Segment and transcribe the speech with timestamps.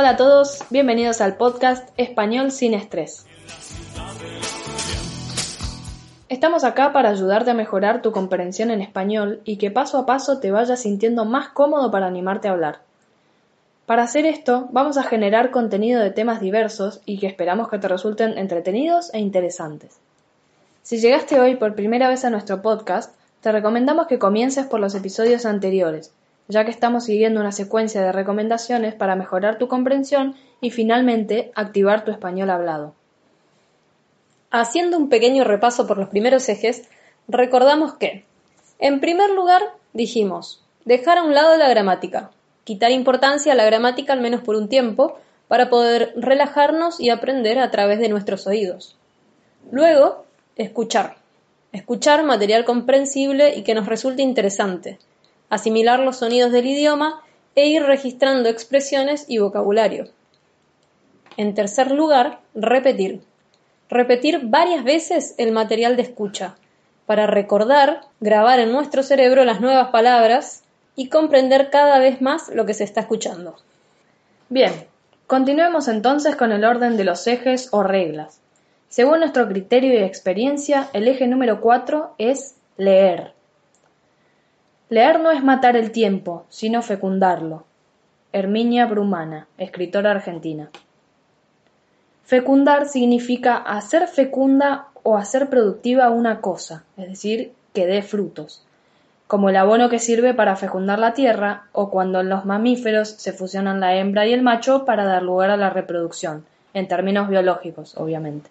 [0.00, 3.26] Hola a todos, bienvenidos al podcast Español sin estrés.
[6.30, 10.40] Estamos acá para ayudarte a mejorar tu comprensión en español y que paso a paso
[10.40, 12.80] te vayas sintiendo más cómodo para animarte a hablar.
[13.84, 17.88] Para hacer esto, vamos a generar contenido de temas diversos y que esperamos que te
[17.88, 19.98] resulten entretenidos e interesantes.
[20.82, 24.94] Si llegaste hoy por primera vez a nuestro podcast, te recomendamos que comiences por los
[24.94, 26.14] episodios anteriores,
[26.50, 32.04] ya que estamos siguiendo una secuencia de recomendaciones para mejorar tu comprensión y finalmente activar
[32.04, 32.92] tu español hablado.
[34.50, 36.88] Haciendo un pequeño repaso por los primeros ejes,
[37.28, 38.24] recordamos que,
[38.80, 42.32] en primer lugar, dijimos, dejar a un lado la gramática,
[42.64, 47.60] quitar importancia a la gramática al menos por un tiempo, para poder relajarnos y aprender
[47.60, 48.96] a través de nuestros oídos.
[49.70, 50.24] Luego,
[50.56, 51.16] escuchar.
[51.72, 54.98] Escuchar material comprensible y que nos resulte interesante,
[55.50, 57.22] asimilar los sonidos del idioma
[57.54, 60.08] e ir registrando expresiones y vocabulario.
[61.36, 63.20] En tercer lugar, repetir.
[63.90, 66.56] Repetir varias veces el material de escucha,
[67.06, 70.62] para recordar, grabar en nuestro cerebro las nuevas palabras
[70.94, 73.56] y comprender cada vez más lo que se está escuchando.
[74.48, 74.72] Bien,
[75.26, 78.40] continuemos entonces con el orden de los ejes o reglas.
[78.88, 83.32] Según nuestro criterio y experiencia, el eje número 4 es leer.
[84.90, 87.62] Leer no es matar el tiempo, sino fecundarlo.
[88.32, 90.68] Herminia Brumana, escritora argentina.
[92.24, 98.66] Fecundar significa hacer fecunda o hacer productiva una cosa, es decir, que dé frutos,
[99.28, 103.32] como el abono que sirve para fecundar la tierra o cuando en los mamíferos se
[103.32, 107.96] fusionan la hembra y el macho para dar lugar a la reproducción, en términos biológicos,
[107.96, 108.50] obviamente.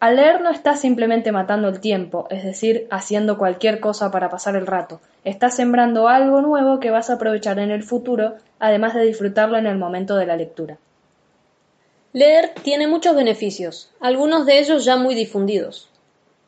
[0.00, 4.54] Al leer no estás simplemente matando el tiempo, es decir, haciendo cualquier cosa para pasar
[4.54, 5.00] el rato.
[5.24, 9.66] Estás sembrando algo nuevo que vas a aprovechar en el futuro, además de disfrutarlo en
[9.66, 10.78] el momento de la lectura.
[12.12, 15.90] Leer tiene muchos beneficios, algunos de ellos ya muy difundidos.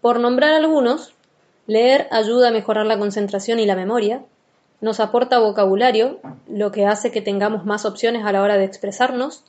[0.01, 1.15] Por nombrar algunos,
[1.67, 4.23] leer ayuda a mejorar la concentración y la memoria,
[4.81, 9.43] nos aporta vocabulario, lo que hace que tengamos más opciones a la hora de expresarnos,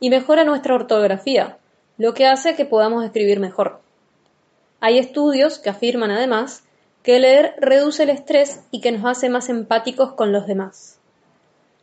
[0.00, 1.56] y mejora nuestra ortografía,
[1.96, 3.80] lo que hace que podamos escribir mejor.
[4.80, 6.64] Hay estudios que afirman además
[7.02, 10.98] que leer reduce el estrés y que nos hace más empáticos con los demás.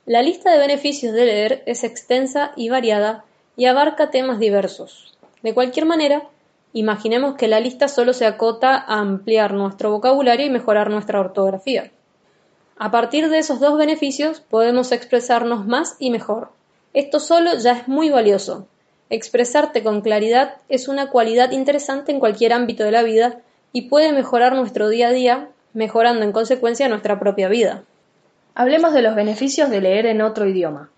[0.05, 3.23] La lista de beneficios de leer es extensa y variada
[3.55, 5.16] y abarca temas diversos.
[5.44, 6.23] De cualquier manera,
[6.73, 11.91] imaginemos que la lista solo se acota a ampliar nuestro vocabulario y mejorar nuestra ortografía.
[12.77, 16.50] A partir de esos dos beneficios podemos expresarnos más y mejor.
[16.94, 18.67] Esto solo ya es muy valioso,
[19.11, 23.39] Expresarte con claridad es una cualidad interesante en cualquier ámbito de la vida
[23.73, 27.83] y puede mejorar nuestro día a día, mejorando en consecuencia nuestra propia vida.
[28.55, 30.89] Hablemos de los beneficios de leer en otro idioma.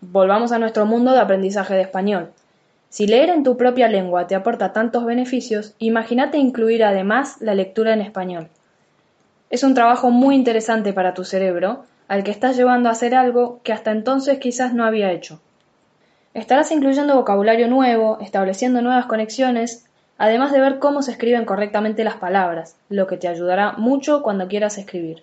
[0.00, 2.32] Volvamos a nuestro mundo de aprendizaje de español.
[2.88, 7.92] Si leer en tu propia lengua te aporta tantos beneficios, imagínate incluir además la lectura
[7.92, 8.48] en español.
[9.50, 13.60] Es un trabajo muy interesante para tu cerebro, al que estás llevando a hacer algo
[13.62, 15.42] que hasta entonces quizás no había hecho.
[16.34, 19.86] Estarás incluyendo vocabulario nuevo, estableciendo nuevas conexiones,
[20.18, 24.48] además de ver cómo se escriben correctamente las palabras, lo que te ayudará mucho cuando
[24.48, 25.22] quieras escribir.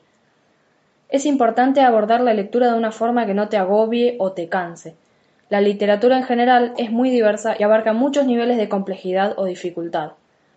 [1.09, 4.95] Es importante abordar la lectura de una forma que no te agobie o te canse.
[5.49, 10.13] La literatura en general es muy diversa y abarca muchos niveles de complejidad o dificultad.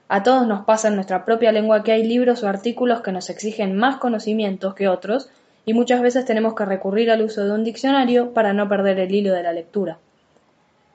[0.06, 3.28] A todos nos pasa en nuestra propia lengua que hay libros o artículos que nos
[3.28, 5.30] exigen más conocimientos que otros
[5.66, 9.12] y muchas veces tenemos que recurrir al uso de un diccionario para no perder el
[9.12, 9.98] hilo de la lectura.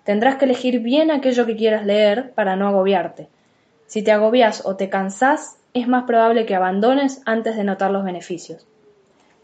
[0.09, 3.28] Tendrás que elegir bien aquello que quieras leer para no agobiarte.
[3.86, 8.03] Si te agobias o te cansás, es más probable que abandones antes de notar los
[8.03, 8.66] beneficios.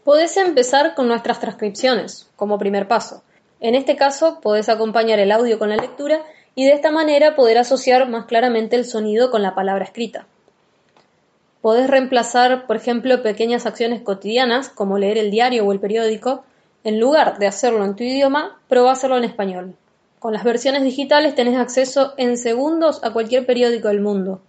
[0.02, 3.22] Podés empezar con nuestras transcripciones, como primer paso.
[3.60, 6.22] En este caso, podés acompañar el audio con la lectura
[6.56, 10.26] y de esta manera poder asociar más claramente el sonido con la palabra escrita.
[11.62, 16.42] Podés reemplazar, por ejemplo, pequeñas acciones cotidianas, como leer el diario o el periódico,
[16.82, 19.76] en lugar de hacerlo en tu idioma, prueba hacerlo en español.
[20.26, 24.40] Con las versiones digitales tenés acceso en segundos a cualquier periódico del mundo.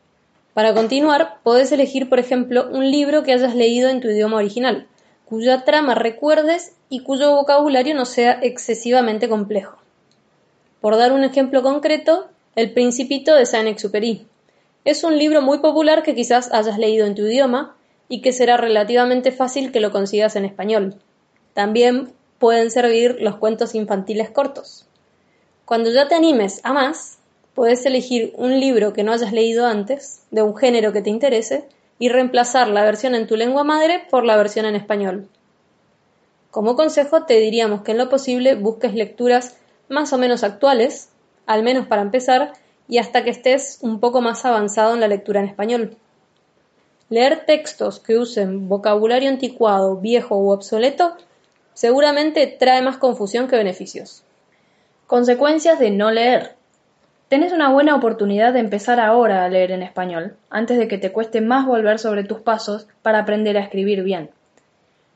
[0.56, 4.88] Para continuar, podés elegir, por ejemplo, un libro que hayas leído en tu idioma original,
[5.26, 9.78] cuya trama recuerdes y cuyo vocabulario no sea excesivamente complejo.
[10.82, 12.26] Por dar un ejemplo concreto,
[12.56, 14.26] El Principito de Saint-Exupéry.
[14.84, 17.76] Es un libro muy popular que quizás hayas leído en tu idioma
[18.10, 20.96] y que será relativamente fácil que lo consigas en español.
[21.54, 24.88] También pueden servir los cuentos infantiles cortos.
[25.68, 27.18] Cuando ya te animes a más,
[27.54, 31.68] puedes elegir un libro que no hayas leído antes, de un género que te interese,
[32.00, 35.28] y reemplazar la versión en tu lengua madre por la versión en español.
[36.52, 39.58] Como consejo te diríamos que en lo posible busques lecturas
[39.90, 41.10] más o menos actuales,
[41.48, 42.54] al menos para empezar,
[42.88, 45.98] y hasta que estés un poco más avanzado en la lectura en español.
[47.10, 51.18] Leer textos que usen vocabulario anticuado, viejo u obsoleto
[51.74, 54.24] seguramente trae más confusión que beneficios.
[55.08, 56.56] Consecuencias de no leer.
[57.30, 61.14] Tenés una buena oportunidad de empezar ahora a leer en español, antes de que te
[61.14, 64.32] cueste más volver sobre tus pasos para aprender a escribir bien.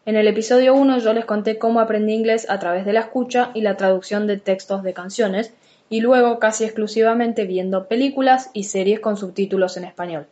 [0.06, 3.52] En el episodio 1 yo les conté cómo aprendí inglés a través de la escucha
[3.54, 5.54] y la traducción de textos de canciones,
[5.90, 10.26] y luego casi exclusivamente viendo películas y series con subtítulos en español.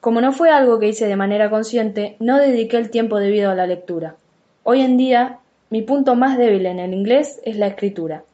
[0.00, 3.54] Como no fue algo que hice de manera consciente, no dediqué el tiempo debido a
[3.54, 4.16] la lectura.
[4.64, 5.38] Hoy en día,
[5.70, 8.24] mi punto más débil en el inglés es la escritura.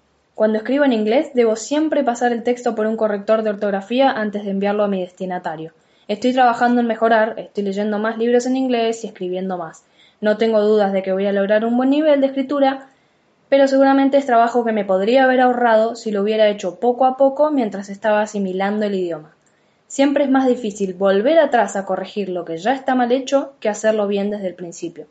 [0.42, 4.44] Cuando escribo en inglés, debo siempre pasar el texto por un corrector de ortografía antes
[4.44, 5.70] de enviarlo a mi destinatario.
[6.08, 9.84] Estoy trabajando en mejorar, estoy leyendo más libros en inglés y escribiendo más.
[10.20, 12.88] No tengo dudas de que voy a lograr un buen nivel de escritura,
[13.48, 17.16] pero seguramente es trabajo que me podría haber ahorrado si lo hubiera hecho poco a
[17.16, 19.36] poco mientras estaba asimilando el idioma.
[19.86, 23.68] Siempre es más difícil volver atrás a corregir lo que ya está mal hecho que
[23.68, 25.06] hacerlo bien desde el principio.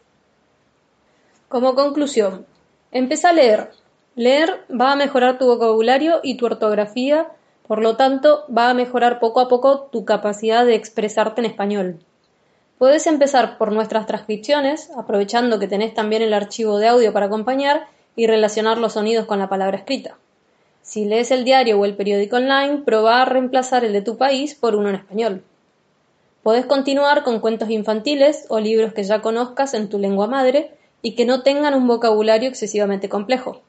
[1.47, 2.45] Como conclusión,
[2.91, 3.69] empieza a leer.
[4.15, 7.29] Leer va a mejorar tu vocabulario y tu ortografía,
[7.65, 11.99] por lo tanto, va a mejorar poco a poco tu capacidad de expresarte en español.
[12.77, 17.87] Puedes empezar por nuestras transcripciones, aprovechando que tenés también el archivo de audio para acompañar
[18.17, 20.17] y relacionar los sonidos con la palabra escrita.
[20.81, 24.55] Si lees el diario o el periódico online, probá a reemplazar el de tu país
[24.55, 25.43] por uno en español.
[26.43, 30.71] Podés continuar con cuentos infantiles o libros que ya conozcas en tu lengua madre
[31.01, 33.61] y que no tengan un vocabulario excesivamente complejo.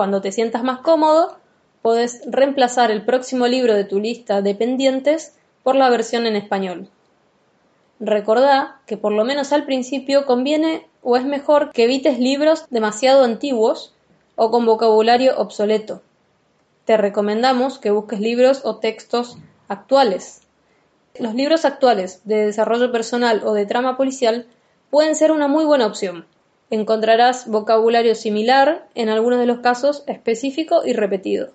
[0.00, 1.36] Cuando te sientas más cómodo,
[1.82, 6.88] podés reemplazar el próximo libro de tu lista de pendientes por la versión en español.
[7.98, 13.24] Recordá que por lo menos al principio conviene o es mejor que evites libros demasiado
[13.24, 13.92] antiguos
[14.36, 16.00] o con vocabulario obsoleto,
[16.86, 19.36] te recomendamos que busques libros o textos
[19.68, 20.40] actuales.
[21.18, 24.46] Los libros actuales de desarrollo personal o de trama policial
[24.88, 26.24] pueden ser una muy buena opción.
[26.70, 31.50] Encontrarás vocabulario similar, en algunos de los casos específico y repetido.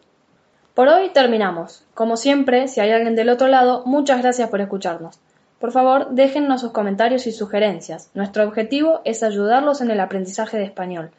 [0.74, 1.86] Por hoy terminamos.
[1.94, 5.18] Como siempre, si hay alguien del otro lado, muchas gracias por escucharnos.
[5.58, 8.10] Por favor, déjennos sus comentarios y sugerencias.
[8.14, 11.12] Nuestro objetivo es ayudarlos en el aprendizaje de español.